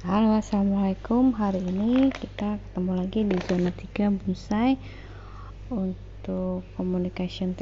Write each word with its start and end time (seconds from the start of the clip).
Halo 0.00 0.32
assalamualaikum. 0.32 1.36
Hari 1.36 1.60
ini 1.60 2.08
kita 2.08 2.56
ketemu 2.56 3.04
lagi 3.04 3.20
di 3.20 3.36
zona 3.44 3.68
3 3.68 4.08
bonsai 4.16 4.80
untuk 5.68 6.64
communication 6.72 7.52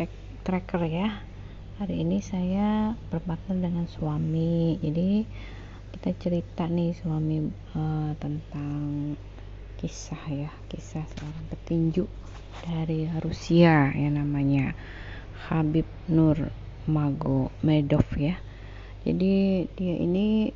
tracker 0.47 0.87
ya. 0.87 1.19
Hari 1.83 1.99
ini 1.99 2.23
saya 2.23 2.95
berpartner 3.11 3.59
dengan 3.59 3.91
suami. 3.91 4.79
Jadi 4.79 5.27
kita 5.99 6.15
cerita 6.15 6.71
nih 6.71 6.95
suami 6.95 7.43
uh, 7.75 8.15
tentang 8.23 9.19
kisah 9.83 10.23
ya. 10.31 10.55
Kisah 10.71 11.11
seorang 11.19 11.43
petinju 11.51 12.07
dari 12.63 13.11
Rusia 13.19 13.91
yang 13.99 14.15
namanya 14.15 14.79
Habib 15.51 15.91
Nur 16.07 16.55
Mago 16.87 17.51
Medov 17.67 18.07
ya. 18.15 18.39
Jadi 19.03 19.67
dia 19.75 19.97
ini 19.99 20.55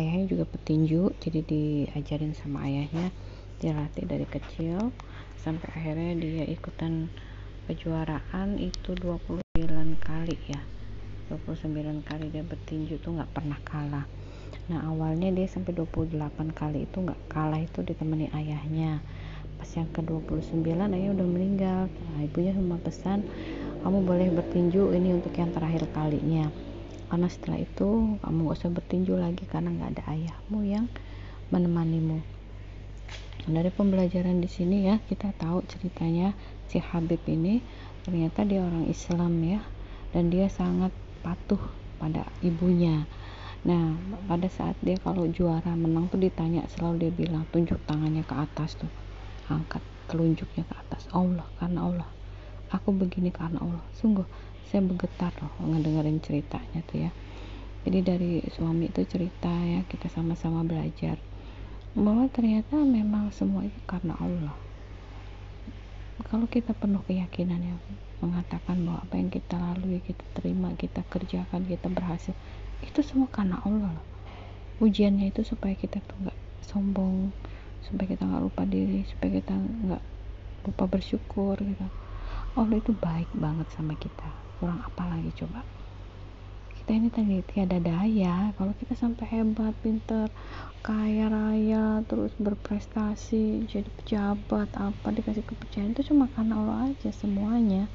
ayahnya 0.00 0.32
juga 0.32 0.48
petinju 0.48 1.12
jadi 1.20 1.44
diajarin 1.44 2.32
sama 2.32 2.64
ayahnya 2.64 3.12
dia 3.60 3.76
latih 3.76 4.08
dari 4.08 4.24
kecil. 4.24 4.88
Sampai 5.36 5.68
akhirnya 5.76 6.16
dia 6.16 6.44
ikutan 6.48 7.12
kejuaraan 7.68 8.56
itu 8.56 8.96
29 8.96 9.44
kali 10.00 10.36
ya. 10.48 10.60
29 11.28 12.00
kali 12.02 12.26
dia 12.32 12.40
bertinju 12.40 12.96
tuh 13.04 13.20
nggak 13.20 13.30
pernah 13.36 13.60
kalah. 13.62 14.08
Nah 14.72 14.88
awalnya 14.88 15.28
dia 15.28 15.44
sampai 15.44 15.76
28 15.76 16.16
kali 16.56 16.88
itu 16.88 16.96
nggak 17.04 17.20
kalah 17.28 17.60
itu 17.60 17.84
ditemani 17.84 18.32
ayahnya. 18.32 19.04
Pas 19.60 19.68
yang 19.76 19.92
ke 19.92 20.00
29 20.00 20.64
ayah 20.64 21.10
udah 21.12 21.28
meninggal. 21.28 21.80
Nah, 21.92 22.24
ibunya 22.24 22.56
cuma 22.56 22.80
pesan 22.80 23.28
kamu 23.84 24.08
boleh 24.08 24.28
bertinju 24.32 24.92
ini 24.96 25.20
untuk 25.20 25.36
yang 25.36 25.52
terakhir 25.52 25.84
kalinya 25.92 26.48
karena 27.10 27.26
setelah 27.26 27.58
itu 27.58 28.16
kamu 28.22 28.38
gak 28.46 28.58
usah 28.62 28.70
bertinju 28.70 29.18
lagi 29.18 29.42
karena 29.50 29.74
nggak 29.74 29.98
ada 29.98 30.02
ayahmu 30.14 30.62
yang 30.62 30.86
menemanimu. 31.50 32.22
Dari 33.50 33.66
pembelajaran 33.74 34.38
di 34.38 34.46
sini 34.46 34.86
ya 34.86 35.02
kita 35.10 35.34
tahu 35.34 35.66
ceritanya 35.66 36.38
si 36.70 36.78
Habib 36.78 37.18
ini. 37.26 37.58
Ternyata 38.06 38.46
dia 38.46 38.62
orang 38.64 38.86
Islam 38.86 39.42
ya 39.42 39.60
dan 40.14 40.30
dia 40.30 40.46
sangat 40.46 40.94
patuh 41.26 41.60
pada 41.98 42.24
ibunya. 42.46 43.04
Nah 43.66 43.98
pada 44.30 44.46
saat 44.46 44.78
dia 44.80 44.96
kalau 45.02 45.26
juara 45.28 45.74
menang 45.74 46.06
tuh 46.08 46.22
ditanya 46.22 46.64
selalu 46.70 47.10
dia 47.10 47.12
bilang 47.12 47.44
tunjuk 47.50 47.82
tangannya 47.90 48.22
ke 48.22 48.34
atas 48.38 48.78
tuh. 48.78 48.88
Angkat 49.50 49.82
telunjuknya 50.06 50.62
ke 50.62 50.74
atas. 50.78 51.10
Allah 51.10 51.44
karena 51.58 51.80
Allah. 51.90 52.08
Aku 52.70 52.94
begini 52.94 53.34
karena 53.34 53.58
Allah. 53.58 53.82
Sungguh 53.98 54.24
saya 54.68 54.86
bergetar 54.86 55.32
loh 55.40 55.50
ngedengerin 55.64 56.20
ceritanya 56.22 56.84
tuh 56.86 57.08
ya. 57.08 57.10
Jadi 57.80 57.98
dari 58.04 58.32
suami 58.52 58.92
itu 58.92 59.00
cerita 59.08 59.48
ya 59.48 59.80
kita 59.88 60.12
sama-sama 60.12 60.60
belajar. 60.62 61.16
Bahwa 61.96 62.28
ternyata 62.28 62.76
memang 62.76 63.32
semua 63.32 63.64
itu 63.64 63.80
karena 63.88 64.14
Allah. 64.20 64.54
Kalau 66.28 66.46
kita 66.46 66.76
penuh 66.76 67.00
keyakinan 67.08 67.58
ya 67.64 67.74
mengatakan 68.20 68.84
bahwa 68.84 69.00
apa 69.00 69.16
yang 69.16 69.32
kita 69.32 69.56
lalui 69.56 70.04
kita 70.04 70.22
terima 70.36 70.76
kita 70.76 71.00
kerjakan 71.08 71.64
kita 71.64 71.88
berhasil 71.88 72.36
itu 72.84 73.00
semua 73.00 73.32
karena 73.32 73.58
Allah 73.64 73.96
loh. 73.96 74.06
Ujiannya 74.84 75.32
itu 75.32 75.40
supaya 75.42 75.72
kita 75.72 76.04
tuh 76.04 76.28
nggak 76.28 76.38
sombong 76.68 77.32
supaya 77.88 78.12
kita 78.12 78.28
nggak 78.28 78.44
lupa 78.44 78.62
diri 78.68 79.08
supaya 79.08 79.40
kita 79.40 79.56
nggak 79.56 80.02
lupa 80.68 80.84
bersyukur 80.84 81.56
gitu. 81.58 81.86
Allah 82.54 82.76
itu 82.76 82.92
baik 82.92 83.32
banget 83.34 83.66
sama 83.72 83.96
kita 83.96 84.49
kurang 84.60 84.84
apa 84.84 85.08
lagi 85.08 85.32
coba. 85.40 85.64
Kita 86.76 86.92
ini 86.92 87.08
tadi 87.08 87.40
tiada 87.48 87.80
daya. 87.80 88.52
Kalau 88.52 88.76
kita 88.76 88.92
sampai 88.92 89.24
hebat 89.32 89.72
pinter 89.80 90.28
kaya 90.84 91.32
raya 91.32 92.04
terus 92.04 92.32
berprestasi 92.40 93.68
jadi 93.68 93.88
pejabat 94.00 94.68
apa 94.80 95.12
dikasih 95.12 95.44
kepercayaan 95.44 95.92
itu 95.92 96.12
cuma 96.12 96.28
karena 96.36 96.60
Allah 96.60 96.92
aja 96.92 97.08
semuanya. 97.08 97.88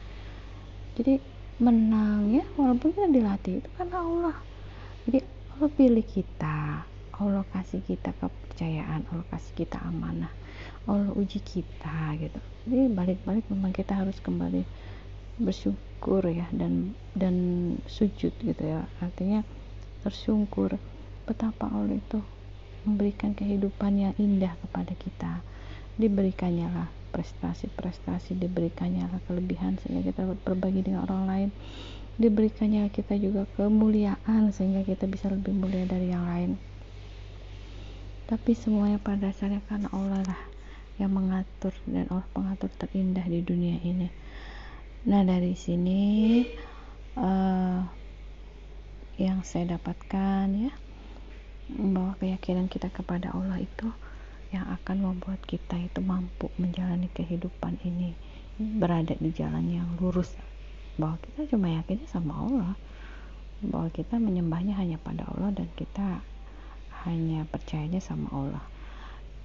Jadi 0.97 1.21
menang 1.61 2.33
ya 2.33 2.43
walaupun 2.57 2.91
kita 2.91 3.13
dilatih 3.13 3.61
itu 3.61 3.69
karena 3.77 4.01
Allah. 4.01 4.37
Jadi 5.05 5.21
Allah 5.53 5.69
pilih 5.69 6.05
kita. 6.05 6.89
Allah 7.15 7.47
kasih 7.47 7.79
kita 7.79 8.11
kepercayaan 8.19 9.07
Allah 9.07 9.23
kasih 9.31 9.63
kita 9.63 9.79
amanah 9.79 10.33
Allah 10.85 11.15
uji 11.17 11.41
kita 11.41 12.13
gitu. 12.21 12.39
Jadi 12.69 12.83
balik-balik 12.93 13.45
memang 13.49 13.73
kita 13.73 13.97
harus 13.97 14.17
kembali 14.21 14.61
bersyukur 15.35 16.23
ya 16.23 16.47
dan 16.55 16.95
dan 17.11 17.35
sujud 17.87 18.31
gitu 18.31 18.63
ya. 18.63 18.87
Artinya 19.03 19.43
tersungkur 20.05 20.79
betapa 21.25 21.67
Allah 21.67 21.99
itu 21.99 22.21
memberikan 22.85 23.33
kehidupan 23.33 23.97
yang 23.99 24.13
indah 24.21 24.53
kepada 24.61 24.93
kita. 24.95 25.41
Diberikannya 25.95 26.67
lah 26.71 26.89
prestasi-prestasi 27.15 28.35
diberikannya 28.35 29.07
lah 29.07 29.19
kelebihan 29.25 29.79
sehingga 29.79 30.11
kita 30.11 30.27
berbagi 30.43 30.83
dengan 30.83 31.07
orang 31.07 31.23
lain. 31.27 31.49
Diberikannya 32.15 32.87
kita 32.91 33.19
juga 33.19 33.43
kemuliaan 33.59 34.51
sehingga 34.55 34.87
kita 34.87 35.07
bisa 35.07 35.27
lebih 35.27 35.51
mulia 35.51 35.83
dari 35.83 36.11
yang 36.11 36.23
lain. 36.23 36.51
Tapi 38.25 38.51
semuanya 38.55 38.99
pada 38.99 39.29
dasarnya 39.31 39.59
karena 39.67 39.91
Allah 39.91 40.23
lah 40.23 40.41
yang 40.95 41.11
mengatur 41.11 41.75
dan 41.83 42.07
Allah 42.07 42.27
pengatur 42.31 42.71
terindah 42.79 43.27
di 43.27 43.43
dunia 43.43 43.83
ini 43.83 44.07
Nah, 45.05 45.21
dari 45.21 45.53
sini 45.53 46.41
uh, 47.13 47.77
yang 49.21 49.45
saya 49.45 49.77
dapatkan 49.77 50.49
ya 50.49 50.73
bahwa 51.77 52.17
keyakinan 52.17 52.65
kita 52.65 52.89
kepada 52.89 53.29
Allah 53.29 53.61
itu 53.61 53.85
yang 54.49 54.65
akan 54.65 55.05
membuat 55.05 55.45
kita 55.45 55.77
itu 55.77 56.01
mampu 56.01 56.49
menjalani 56.57 57.05
kehidupan 57.13 57.77
ini 57.85 58.17
berada 58.57 59.13
di 59.13 59.29
jalan 59.29 59.69
yang 59.69 59.85
lurus. 60.01 60.33
Bahwa 60.97 61.21
kita 61.21 61.53
cuma 61.53 61.69
yakinnya 61.69 62.09
sama 62.09 62.41
Allah. 62.41 62.73
Bahwa 63.61 63.93
kita 63.93 64.17
menyembahnya 64.17 64.73
hanya 64.73 64.97
pada 64.97 65.29
Allah 65.29 65.53
dan 65.53 65.69
kita 65.77 66.25
hanya 67.05 67.45
percayanya 67.45 68.01
sama 68.01 68.25
Allah. 68.33 68.65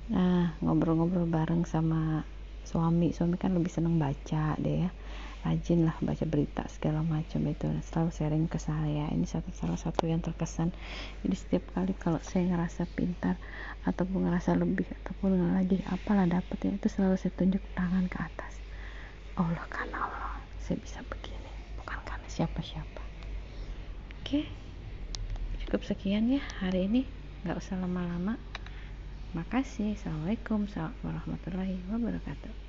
Nah 0.08 0.56
ngobrol-ngobrol 0.64 1.28
bareng 1.28 1.68
sama 1.68 2.24
suami 2.64 3.12
suami 3.12 3.36
kan 3.36 3.52
lebih 3.52 3.68
seneng 3.68 4.00
baca 4.00 4.56
deh 4.56 4.88
ya 4.88 4.90
rajin 5.40 5.88
lah 5.88 5.96
baca 6.04 6.24
berita 6.28 6.68
segala 6.68 7.00
macam 7.00 7.40
itu. 7.48 7.68
Selalu 7.88 8.10
sharing 8.12 8.46
ke 8.46 8.60
saya. 8.60 9.08
Ini 9.08 9.24
satu 9.24 9.48
salah 9.56 9.80
satu 9.80 10.04
yang 10.04 10.20
terkesan. 10.20 10.72
Jadi 11.24 11.36
setiap 11.36 11.64
kali 11.72 11.96
kalau 11.96 12.20
saya 12.20 12.44
ngerasa 12.48 12.84
pintar 12.92 13.40
ataupun 13.88 14.28
ngerasa 14.28 14.52
lebih 14.60 14.84
ataupun 15.04 15.56
lagi 15.56 15.80
apalah 15.88 16.28
dapetnya 16.28 16.76
itu 16.76 16.88
selalu 16.92 17.16
saya 17.16 17.32
tunjuk 17.36 17.62
tangan 17.72 18.04
ke 18.12 18.18
atas. 18.20 18.52
Allah 19.40 19.64
karena 19.72 19.98
Allah 20.04 20.36
saya 20.60 20.76
bisa 20.76 21.00
begini 21.08 21.50
bukan 21.80 21.98
karena 22.04 22.28
siapa-siapa. 22.28 23.02
Oke 24.20 24.44
cukup 25.64 25.86
sekian 25.86 26.28
ya 26.28 26.42
hari 26.60 26.90
ini. 26.90 27.08
Nggak 27.46 27.56
usah 27.64 27.80
lama-lama. 27.80 28.36
Makasih. 29.32 29.94
Assalamualaikum 29.96 30.66
warahmatullahi 31.06 31.78
wabarakatuh 31.88 32.60